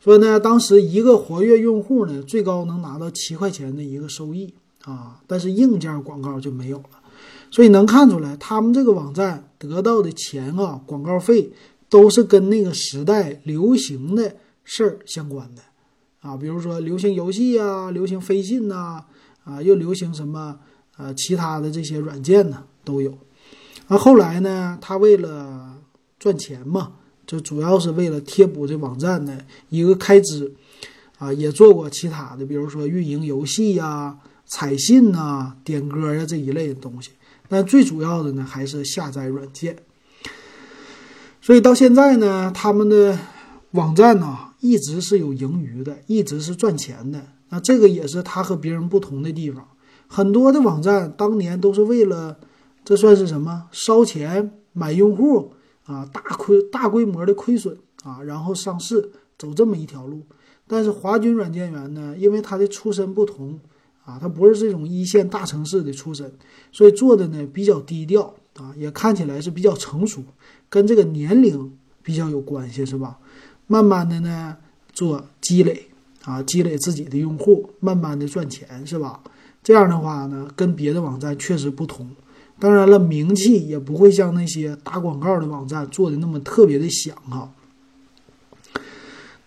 [0.00, 7.00] 说呢，当时一个活跃用户呢，最高能拿到七块钱的一个收益啊，但是硬件广告就没有了。
[7.50, 11.52] 所以能看出来，他们这个网站得到的钱啊，广告费
[11.88, 15.62] 都是跟那个时代流行的事儿相关的
[16.24, 19.04] 啊，比如说流行游戏啊，流行飞信呐，
[19.44, 20.58] 啊，又流行什么
[20.96, 23.16] 呃其他的这些软件呢都有。
[23.88, 25.76] 那后来呢，他为了
[26.18, 26.94] 赚钱嘛。
[27.26, 30.52] 就主要是为了贴补这网站的一个开支，
[31.16, 37.12] 啊，也做过其他的，比如说运营游戏呀、彩信呐、点歌呀这一类的东西。
[37.48, 39.74] 但最主要的呢，还是下载软件。
[41.40, 43.18] 所以到现在呢，他们的
[43.70, 47.20] 网站呢，一直是有盈余的，一直是赚钱的。
[47.50, 49.68] 那这个也是他和别人不同的地方。
[50.06, 52.38] 很多的网站当年都是为了，
[52.82, 53.68] 这算是什么？
[53.70, 55.52] 烧钱买用户。
[55.84, 60.22] 啊，大亏大规模的亏损啊，然后上市走这么一条路。
[60.66, 63.60] 但是华军软件园呢，因为他的出身不同
[64.02, 66.32] 啊，他不是这种一线大城市的出身，
[66.72, 70.22] 所以做的呢比较低调啊，也看起来是比较成熟，
[70.70, 73.18] 跟这个年龄比较有关系，是吧？
[73.66, 74.56] 慢慢的呢
[74.92, 75.88] 做积累
[76.24, 79.20] 啊，积累自己的用户，慢慢的赚钱，是吧？
[79.62, 82.10] 这样的话呢，跟别的网站确实不同。
[82.60, 87.50] 当然了，名气也不会像那些打广告的网站做的那么特别的响哈。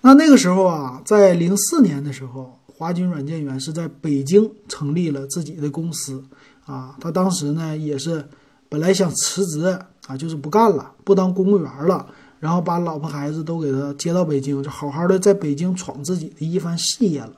[0.01, 6.23] 那那个时候啊，在零四年的时候，华军软件园是在北京成立了自己的公司
[6.65, 6.95] 啊。
[6.99, 8.27] 他当时呢也是
[8.69, 12.07] 本来想辞职啊，就是不干了，不当公务员了，
[12.39, 17.33] 然后把老婆孩子都给他接到北京，就好好的在北京闯自己的一番事业了。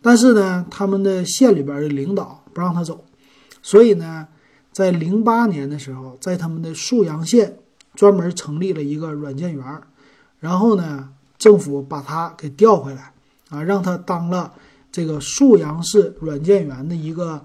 [0.00, 3.04] 但是呢，他们的县里边的领导不让他走，
[3.62, 4.28] 所以呢。
[4.72, 7.58] 在零八年的时候，在他们的沭阳县
[7.94, 9.62] 专门成立了一个软件园
[10.40, 13.12] 然后呢，政府把他给调回来
[13.50, 14.50] 啊，让他当了
[14.90, 17.38] 这个沭阳市软件园的一个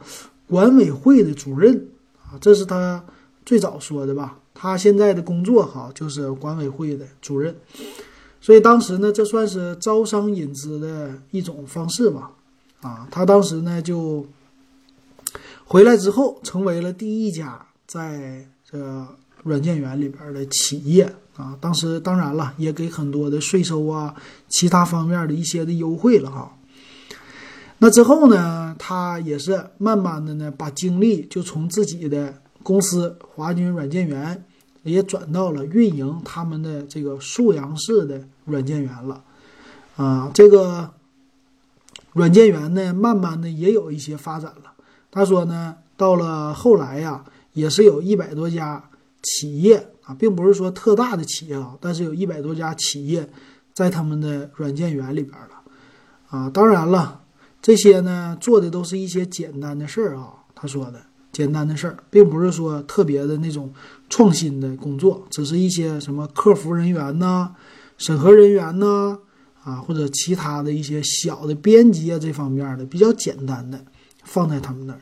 [0.47, 1.85] 管委会的主任
[2.23, 3.03] 啊，这是他
[3.45, 4.39] 最早说的吧？
[4.59, 7.55] 他现在的工作哈，就是管委会的主任，
[8.41, 12.31] 所以当时呢，这算是招商引资的一种方式吧？
[12.81, 14.25] 啊，他当时呢就。
[15.69, 19.05] 回来之后，成为了第一家在这
[19.43, 21.57] 软件园里边的企业啊。
[21.59, 24.15] 当时当然了，也给很多的税收啊，
[24.47, 26.57] 其他方面的一些的优惠了哈。
[27.79, 34.41] 那之后呢，他也是慢慢的呢，把精力就从自己的公司华军软件园，
[34.89, 39.23] 也转到了运营他们的这个沭阳市的软件园了
[39.95, 40.31] 啊。
[40.33, 40.91] 这个
[42.13, 44.73] 软件园呢，慢慢的也有一些发展了。
[45.11, 47.23] 他说呢，到了后来呀，
[47.53, 48.89] 也是有一百多家
[49.23, 53.29] 企业啊，并不是说特大的企业啊，但是有一百多家企业
[53.73, 55.61] 在他们的软件园里边了
[56.29, 56.49] 啊。
[56.49, 57.21] 当然了，
[57.61, 60.33] 这些呢做的都是一些简单的事儿啊。
[60.53, 61.01] 他说的
[61.37, 63.71] 简单的事儿，并不是说特别的那种
[64.09, 67.53] 创新的工作，只是一些什么客服人员呐、
[67.99, 69.19] 审核人员呐
[69.63, 73.85] 啊，或者其他的一些小的编辑啊这方面的比较简单的
[74.23, 75.01] 放在他们那儿。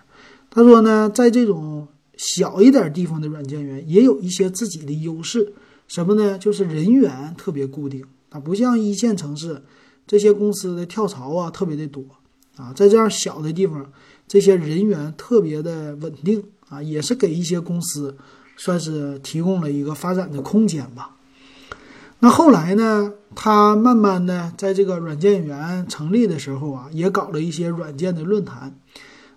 [0.49, 5.53] 他说呢，在这种小一点地方的软件园也有一些自己的优势，
[5.87, 6.37] 什么呢？
[6.37, 9.63] 就是人员特别固定啊，不像一线城市
[10.05, 12.03] 这些公司的跳槽啊特别的多
[12.57, 13.89] 啊，在这样小的地方，
[14.27, 18.17] 这些人员特别的稳定啊，也是给一些公司
[18.57, 21.15] 算是提供了一个发展的空间吧。
[22.19, 28.77] 那后来呢，他慢慢的在这个软件园成立的时候啊，也搞了一些软件的论坛，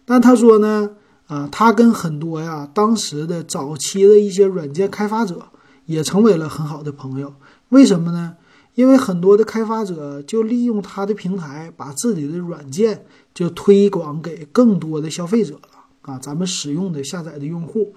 [0.04, 0.90] 但他说呢。
[1.28, 5.48] 啊，他跟很多呀当时的早期的一些软件开发者
[5.84, 7.34] 也成为了很好的朋友。
[7.68, 8.36] 为什么呢？
[8.74, 13.04] 因为很多的开发者就利用他的平台，把自己的软件
[13.38, 17.94] 就推广给更多的消费者了啊，咱们使用的下载的用户。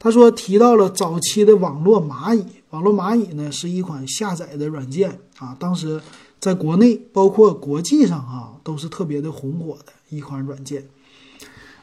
[0.00, 6.00] 他说提到了早期的网络蚂蚁，网络蚂蚁呢是一款下载的软件啊，当时
[6.40, 10.88] 在国内包括国际上啊都是特别的红火的一款软件。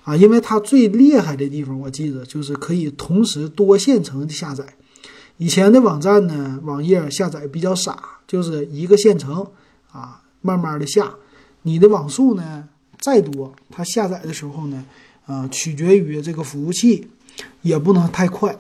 [0.04, 4.76] 啊，因为它最厉害的地方，我记得就是可以同时多线程的下载。
[5.38, 9.48] 以前的网站呢，网页下载比较傻，就是一个线程
[9.94, 11.16] 啊，慢慢的下。
[11.64, 12.68] 你的网速呢
[13.02, 14.86] 再多，它下载的时候呢，
[15.26, 17.08] 呃，取决于这个服务器，
[17.64, 18.56] 也不能太快。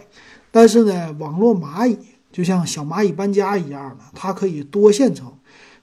[0.51, 1.97] 但是呢，网络蚂蚁
[2.31, 5.31] 就像小蚂蚁搬家一样的，它可以多线程，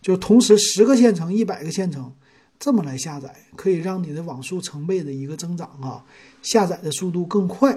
[0.02, 2.12] 就同时十个线程、一百个线程
[2.58, 6.04] 这么来下载，可以让你的网速成倍的一个增长啊，
[6.42, 7.74] 下载的速度更快。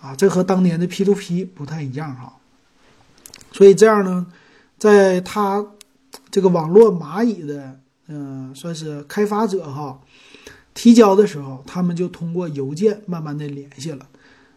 [0.00, 2.36] 啊，这和当年的 P2P 不太一样哈，
[3.52, 4.26] 所以这样呢，
[4.76, 5.64] 在他
[6.30, 9.98] 这个网络蚂蚁的嗯，算是开发者哈，
[10.74, 14.06] 提交的时候，他们就通过邮件慢慢的联系了，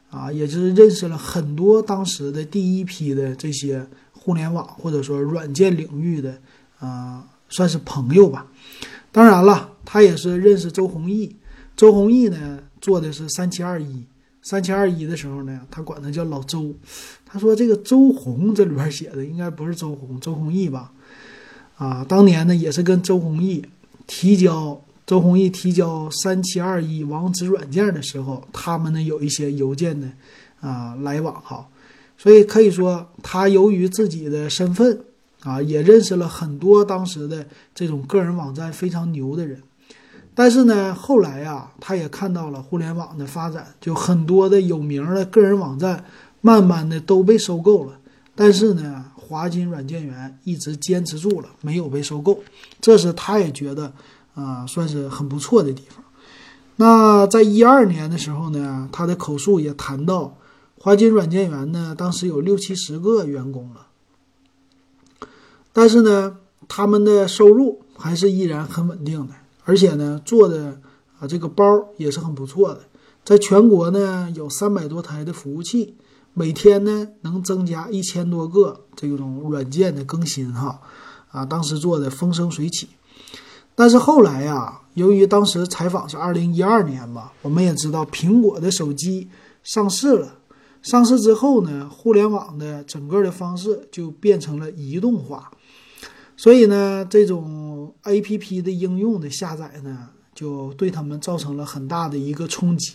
[0.10, 6.38] 啊，也就是认识了很多当时的第一批的这些互联网或者说软件领域的
[6.80, 8.48] 啊，算是朋友吧。
[9.12, 11.36] 当然了，他也是认识周鸿祎，
[11.76, 14.06] 周鸿祎呢做的是三七二一。
[14.42, 16.74] 三七二一的时候呢，他管他叫老周。
[17.26, 20.94] 他说这个周鸿这里边写的应该不是周鸿，周鸿祎吧？
[21.78, 23.64] 啊，当年呢也是跟周鸿祎
[24.08, 30.08] 提交，周鸿祎提交三七二一网址软件的时候，他们呢有一些邮件的
[30.60, 31.68] 啊来往哈。
[32.18, 35.00] 所以可以说，他由于自己的身份
[35.44, 39.62] 啊，也认识了很多当时的这种个人网站非常牛的人。
[40.34, 46.06] 但是呢，后来呀，他也看到了互联网的发展，就很多的有名的个人网站，
[46.42, 48.00] 慢慢的都被收购了。
[48.36, 52.42] 但是呢，华金软件园一直坚持住了，没有被收购，
[52.80, 53.92] 这是他也觉得
[54.34, 56.04] 啊，算是很不错的地方。
[56.78, 60.38] 那在一二年的时候呢，他的口述也谈到，
[60.80, 63.88] 华金软件园呢，当时有六七十个员工了，
[65.74, 66.38] 但是呢，
[66.68, 69.34] 他们的收入还是依然很稳定的。
[69.66, 70.80] 而且呢，做的
[71.20, 71.66] 啊这个包
[71.98, 72.82] 也是很不错的，
[73.26, 75.96] 在全国呢有三百多台的服务器，
[76.38, 80.80] 每天呢能增加一千多个这种软件的更新哈，
[81.32, 82.88] 啊当时做的风生水起。
[83.74, 89.28] 但是后来呀，由于当时采访是二零一二年吧，我们也知道苹果的手机
[89.64, 90.36] 上市了，
[90.84, 95.50] 上市之后呢，互联网的整个的方式就变成了移动化。
[96.36, 102.94] 所以呢，这种 A P P 的应用的下载呢，就对他们造成了很大的一个冲击。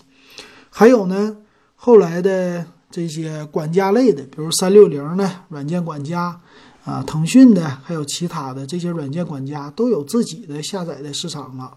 [0.71, 1.39] 还有呢，
[1.75, 6.41] 后来的这些管家类的，比如三六零的软件管家
[6.85, 11.73] 啊，腾讯的，还有其他的这些软件管家都有自己的下载的市场了。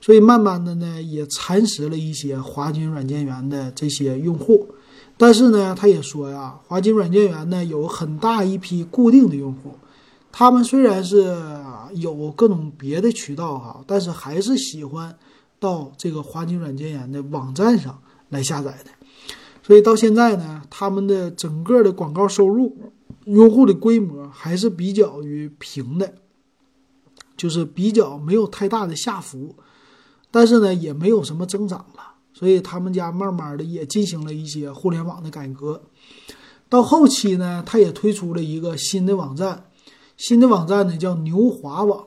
[0.00, 4.68] 所以慢慢的呢，也蚕食了一些华军软件园的这些用户。
[5.16, 9.78] 但是呢，他也说呀，华金软件园呢，有很大一批固定的用户。
[10.32, 11.36] 他们虽然是
[11.94, 15.14] 有各种别的渠道哈，但是还是喜欢
[15.60, 17.96] 到这个华金软件园的网站上
[18.30, 18.90] 来下载的。
[19.62, 22.76] 所以到现在呢，他们的整个的广告收入、
[23.26, 26.14] 用户的规模还是比较于平的，
[27.36, 29.54] 就是比较没有太大的下浮，
[30.30, 32.14] 但是呢，也没有什么增长了。
[32.34, 35.82] 所以他们家慢慢的也进行了一些互联网的改革。
[36.68, 39.66] 到后期呢，他也推出了一个新的网站。
[40.16, 42.06] 新的网站呢叫牛华网，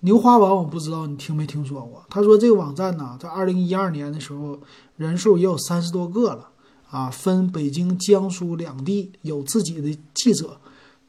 [0.00, 2.04] 牛华网我不知道你听没听说过。
[2.08, 4.60] 他说这个网站呢，在二零一二年的时候，
[4.96, 6.50] 人数也有三十多个了
[6.94, 10.58] 啊，分北京、江苏两地有自己的记者，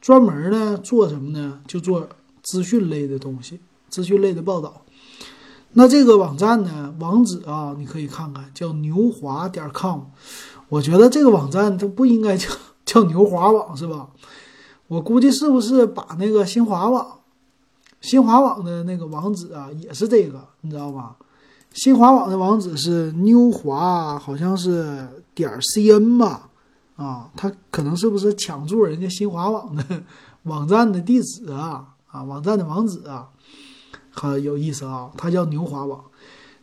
[0.00, 1.60] 专门呢做什么呢？
[1.68, 2.08] 就做
[2.42, 4.82] 资讯类的东西，资讯类的报道。
[5.74, 10.00] 那这个网站呢，网址啊，你可以看看，叫牛华点 com。
[10.68, 12.48] 我觉得这个网站它不应该叫
[12.84, 14.08] 叫牛华网是吧？
[14.88, 17.20] 我估计是不是把那个新华网、
[18.00, 21.14] 新华网的那个网址啊，也是这个，你知道吧？
[21.72, 26.50] 新华网的网址是 new 华，好像是点 cn 吧？
[26.96, 29.84] 啊，他可能是不是抢注人家新华网的
[30.42, 31.94] 网站的地址啊？
[32.10, 33.28] 啊，网站的网址啊，
[34.10, 35.12] 很有意思啊。
[35.16, 36.04] 它叫牛华网，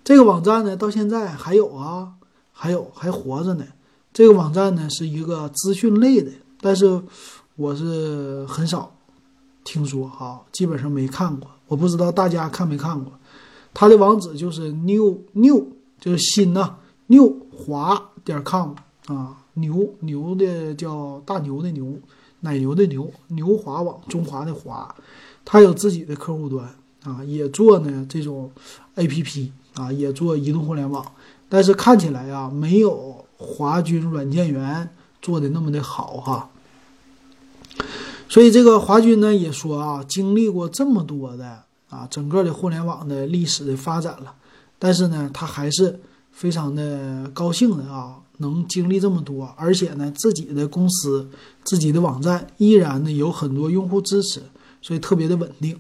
[0.04, 2.16] 这个网站呢，到现在还有啊，
[2.52, 3.64] 还有还活着呢。
[4.12, 7.02] 这个网站呢，是一个资讯类的，但是。
[7.56, 8.92] 我是很少
[9.64, 11.48] 听说哈，基本上没看过。
[11.68, 13.14] 我不知道大家看没看过。
[13.76, 15.64] 它的网址就是 new new，
[16.00, 16.76] 就是新呐
[17.14, 18.72] ，new 华点 com
[19.08, 22.00] 啊，牛牛的叫大牛的牛，
[22.42, 24.96] 奶牛的牛，牛华网，中华的华。
[25.46, 28.50] 它有自己的客户端啊，也做呢这种
[28.96, 31.06] A P P 啊，也做移动互联网。
[31.50, 34.90] 但是看起来啊，没有华军软件园
[35.22, 36.50] 做的那么的好哈。
[38.30, 44.34] 所以这个华军呢也说啊，经历过这么多的啊整个的互联网的历史的发展了，
[44.80, 46.00] 但是呢他还是
[46.34, 51.30] 非常的高兴的啊，能经历这么多，而且呢，自己的公司、
[51.64, 54.42] 自己的网站依然呢有很多用户支持，
[54.82, 55.80] 所以特别的稳定。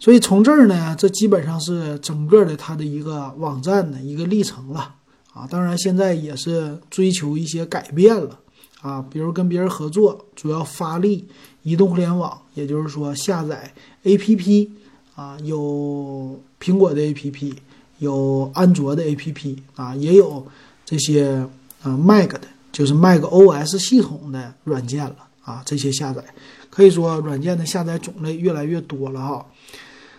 [0.00, 4.96] 所以从这儿呢，这基本上是整个的它的一个网站的一个历程了
[5.32, 5.46] 啊。
[5.48, 8.38] 当然，现在也是追求一些改变了
[8.82, 11.26] 啊，比如跟别人合作，主要发力
[11.62, 14.68] 移动互联网，也就是说下载 APP
[15.14, 17.54] 啊，有苹果的 APP，
[17.98, 20.46] 有安卓的 APP 啊，也有
[20.84, 21.46] 这些
[21.82, 22.42] 啊 Mac 的，
[22.72, 25.62] 就是 Mac OS 系统的软件了啊。
[25.64, 26.22] 这些下载
[26.70, 29.46] 可以说软件的下载种类越来越多了哈。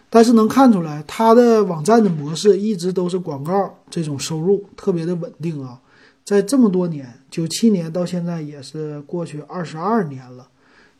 [0.09, 5.77] 但是能看出来，它的网站的模式一直都是广告这种收入特别的稳定啊，
[6.23, 10.47] 在这么多年，九七年到现在也是过去二十二年了，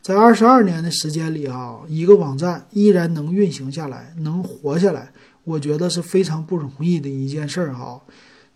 [0.02, 5.10] 在二十二年的时间里啊，一个网站依然能运行下来，能活下来，
[5.46, 8.02] 我觉得是非常不容易的一件事儿哈，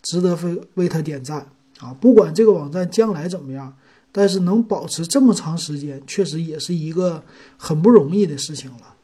[0.02, 1.46] 值得为为他点赞
[1.78, 1.94] 啊！
[2.00, 3.72] 不管这个网站将来怎么样，
[4.10, 7.22] 但是能保持这么长时间，确实也是一个
[7.56, 8.94] 很不容易的事情了。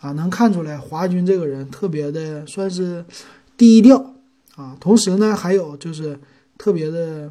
[0.00, 3.04] 啊，能看出来华军这个人特别的算是
[3.58, 4.14] 低调
[4.56, 6.18] 啊，同时呢，还有就是
[6.56, 7.30] 特别的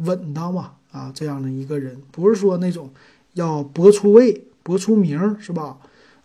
[0.00, 2.90] 稳当嘛啊，这样的一个人，不是说那种
[3.34, 5.78] 要博出位、博出名是吧？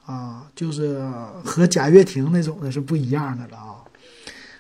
[0.10, 1.00] 啊，就是
[1.46, 3.76] 和贾跃亭那种的是不一样的了啊。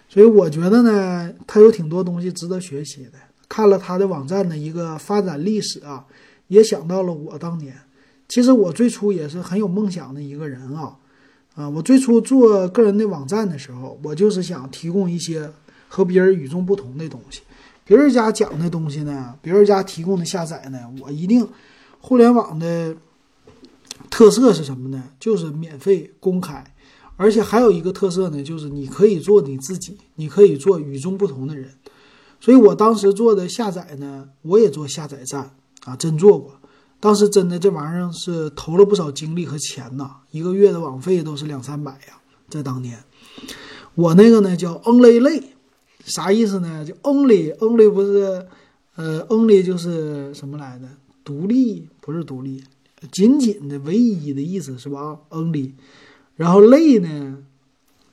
[0.07, 3.13] 所以我觉得呢，他有挺多东西值得学习的。
[3.47, 6.05] 看了他的网站的一个发展历史啊，
[6.49, 7.75] 也想到了我当年，
[8.27, 10.95] 其实我最初也是很有梦想的一个人啊。
[11.55, 15.49] 啊，我最初做个人的网站的时候，我就是想提供一些
[15.87, 17.41] 和别人与众不同的东西。
[17.83, 21.47] 别人家讲的东西呢，别人家提供的下载呢，我一定。
[22.01, 22.95] 互联网的
[24.20, 25.01] 特色是什么呢？
[25.17, 26.76] 就是免费公开，
[27.15, 31.72] 而且还有一个特色呢，就是你可以做你自己，你可以做与众不同的人。
[32.41, 35.55] 所以我当时做的下载呢，我也做下载站
[35.86, 36.51] 啊，真做过。
[36.99, 43.01] 当时真的这玩意儿是投了不少精力和钱呐，一个月的网费都是两三百呀，在当年。
[43.95, 45.41] 我那个呢叫 Only 类，
[46.03, 46.84] 啥意思呢？
[46.84, 48.45] 就 Only Only 不是，
[48.97, 50.89] 呃，Only 就是什么来的？
[51.24, 52.61] 独立不是独立，
[53.11, 55.73] 仅仅的唯一的意思是吧？Only，
[56.35, 57.43] 然后类呢，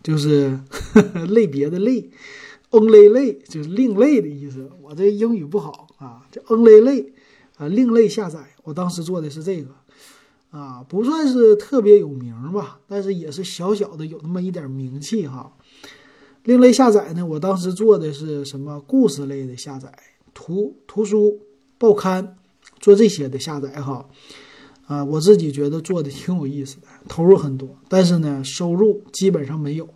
[0.03, 0.61] 就是
[1.29, 2.11] 类别的类
[2.71, 4.71] ，Only 类就是另类的意思。
[4.83, 7.13] 我这英语不好啊，这 Only 类。
[7.59, 9.71] 啊，另类下载，我当时做的是这个，
[10.51, 15.51] 啊，不算是特别有名吧，但是也是小小的有那么一点名气哈。
[16.45, 19.91] 另类下载呢，我当时做的是什么故事类的下载，
[20.35, 21.41] 图图书、
[21.79, 22.37] 报刊，
[22.79, 24.07] 做这些的下载哈。
[24.87, 29.89] 啊，我自己觉得做的挺有意思的，投入很多，但是呢，收入基本上没有，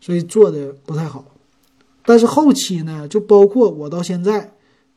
[0.00, 1.24] 所以做的不太好。
[2.04, 4.50] 但是后期呢，就包括我到现在。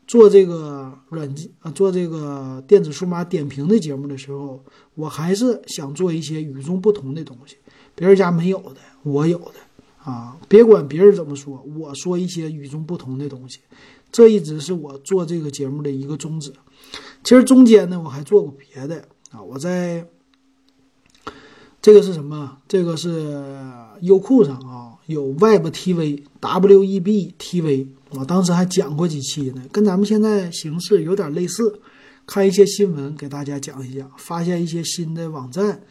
[0.06, 4.58] 做这个软件啊，做这个电子数码点评的节目的时候，
[4.94, 7.56] 我还是想做一些与众不同的东西，
[7.94, 10.38] 别人家没有的，我有的啊。
[10.48, 13.60] 别管别人怎么说，我说一些与众不同的东西，
[14.10, 16.54] 这一直是我做这个节目的一个宗旨。
[17.28, 20.02] 其实中间呢，我还做过别的啊，我在
[21.82, 22.56] 这个是什么？
[22.66, 23.38] 这个是
[24.00, 27.86] 优酷上啊，有 Web TV、WEB TV。
[28.12, 31.78] 我当时还讲过几期呢，跟咱们现在形式有点类似，
[32.24, 35.82] 看一些新闻给大家讲一讲，发现一些新的网站，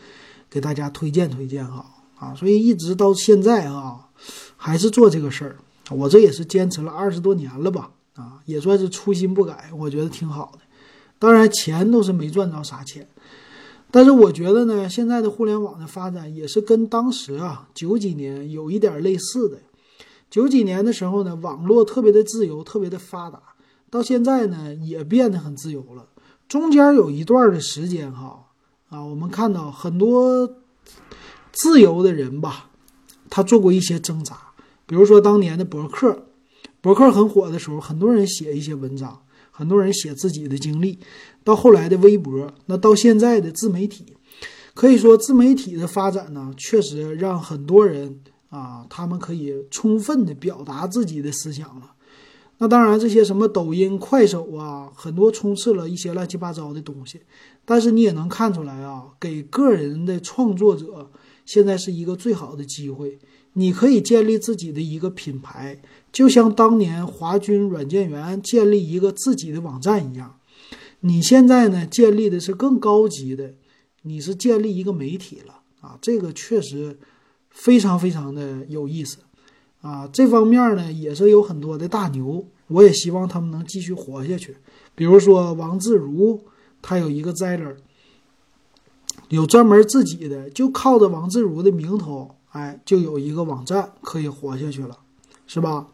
[0.50, 1.86] 给大家推荐推荐哈
[2.18, 4.08] 啊，所以一直到现在啊，
[4.56, 5.58] 还是做这个事儿，
[5.92, 10.62] 我这也是坚持了二十多年了吧啊，也算是初心不改，我觉得挺好的。
[11.20, 13.08] 当然钱都是没赚着啥钱，
[13.90, 19.58] 但是我觉得呢，现在的互联网的发展也是跟当时啊九几年有一点类似的。
[20.30, 23.42] 九几年的时候呢，网络特别的自由，特别的发达，
[23.90, 26.06] 到现在呢也变得很自由了。
[26.48, 28.48] 中间有一段的时间哈，
[28.90, 30.50] 啊，我们看到很多
[31.52, 32.70] 自由的人吧，
[33.30, 34.38] 他做过一些挣扎。
[34.86, 36.28] 比如说当年的博客，
[36.80, 39.22] 博客很火的时候，很多人写一些文章，
[39.58, 41.00] 很多人写自己的经历。
[41.44, 44.06] 到后来的微博，那到现在的自媒体，
[44.76, 48.20] 可以说自媒体的发展呢，确实让很多人。
[48.50, 51.92] 啊，他们可以充分的表达自己的思想了。
[52.60, 57.20] 那当然，这些什么抖音、快手啊，很多充斥了一些乱七八糟的东西。
[57.66, 61.12] 但是你也能看出来啊，给个人的创作者
[61.46, 63.20] 现在是一个最好的机会。
[63.52, 65.82] 你可以建立自己的一个品牌，
[66.18, 70.40] 就像当年华军软件园建立一个自己的网站一样。
[71.02, 73.54] 你现在呢，建立的是更高级的，
[74.02, 76.98] 你是建立一个媒体了啊，这个确实。
[77.50, 79.18] 非常非常的有意思，
[79.82, 84.58] 啊，这方面呢也是有很多的大牛，我也希望他们能继续活下去。
[84.94, 86.40] 比如说王自如，
[86.84, 87.78] 他有一个 Zeller，
[89.30, 95.00] 有专门自己的，就靠着王自如的名头，哎，就有一个网站可以活下去了，
[95.48, 95.88] 是吧？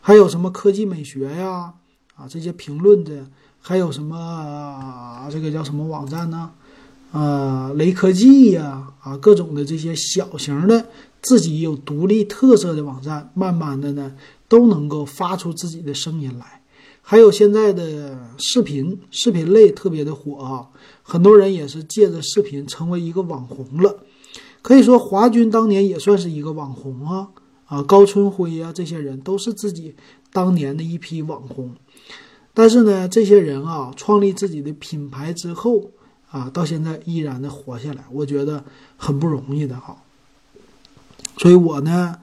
[0.00, 1.74] 还有什么科技美学呀，
[2.14, 3.26] 啊，这些评论的，
[3.60, 6.50] 还有什么这个叫什么网站呢？
[7.12, 10.86] 呃，雷科技呀，啊，各种的这些小型的
[11.20, 14.14] 自己有独立特色的网站，慢慢的呢，
[14.48, 16.62] 都能够发出自己的声音来。
[17.02, 20.68] 还有现在的视频，视频类特别的火啊，
[21.02, 23.96] 很多人也是借着视频成为一个网红了。
[24.62, 27.28] 可以说，华军当年也算是一个网红啊，
[27.70, 29.94] 啊，高春辉啊，这些人都是自己
[30.30, 31.74] 当年的一批网红。
[32.52, 35.90] 但是呢，这些人啊，创立自己的品牌之后。
[36.32, 38.62] 啊，到现在依然的活下来，我觉得
[38.96, 40.00] 很不容易的哈。
[41.38, 42.20] 所以我呢，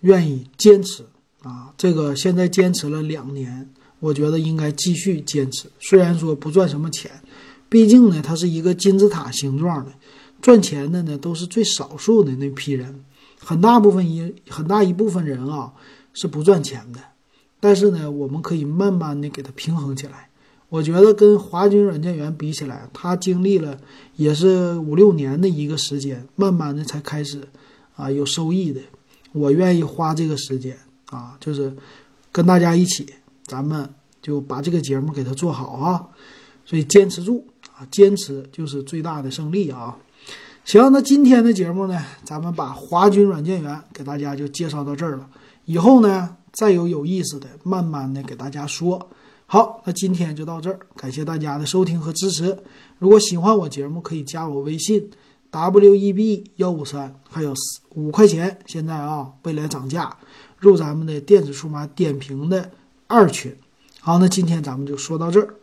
[0.00, 1.04] 愿意坚持
[1.40, 1.72] 啊。
[1.78, 3.70] 这个现在坚持了两年，
[4.00, 5.70] 我觉得应该继续坚持。
[5.78, 7.08] 虽然说不赚什么钱，
[7.68, 9.92] 毕竟呢，它是一个金字塔形状的，
[10.42, 13.04] 赚钱的呢都是最少数的那批人，
[13.44, 15.72] 很大部分一很大一部分人啊
[16.12, 16.98] 是不赚钱的。
[17.60, 20.28] 但是呢，我们可以慢慢的给它平衡起来。
[20.68, 23.78] 我觉得跟华军软件园比起来，他经历了
[24.16, 27.46] 也是五六年的一个时间，慢慢的才开始
[27.94, 28.80] 啊有收益的。
[29.32, 30.76] 我愿意花这个时间
[31.06, 31.72] 啊，就是
[32.32, 33.06] 跟大家一起，
[33.46, 33.88] 咱们
[34.20, 36.08] 就把这个节目给它做好啊。
[36.66, 39.96] 所以坚持住啊，坚持就是最大的胜利啊。
[40.64, 45.28] 行，那今天的节目呢，咱们把华军软件园给大家就介绍到这儿了。
[45.66, 49.10] 以后呢，再有有意思的，慢慢的给大家说。
[49.44, 52.56] 好，那今天就到这儿，感谢大家的收听和支持。
[52.98, 55.10] 如果喜欢我节目，可以加我微信
[55.50, 57.52] w e b 幺五三，还有
[57.90, 58.58] 五块钱。
[58.64, 60.16] 现在啊，未来涨价，
[60.58, 62.70] 入咱们的电子数码点评的
[63.06, 63.54] 二群。
[64.00, 65.54] 好，那今天咱们就说到这儿。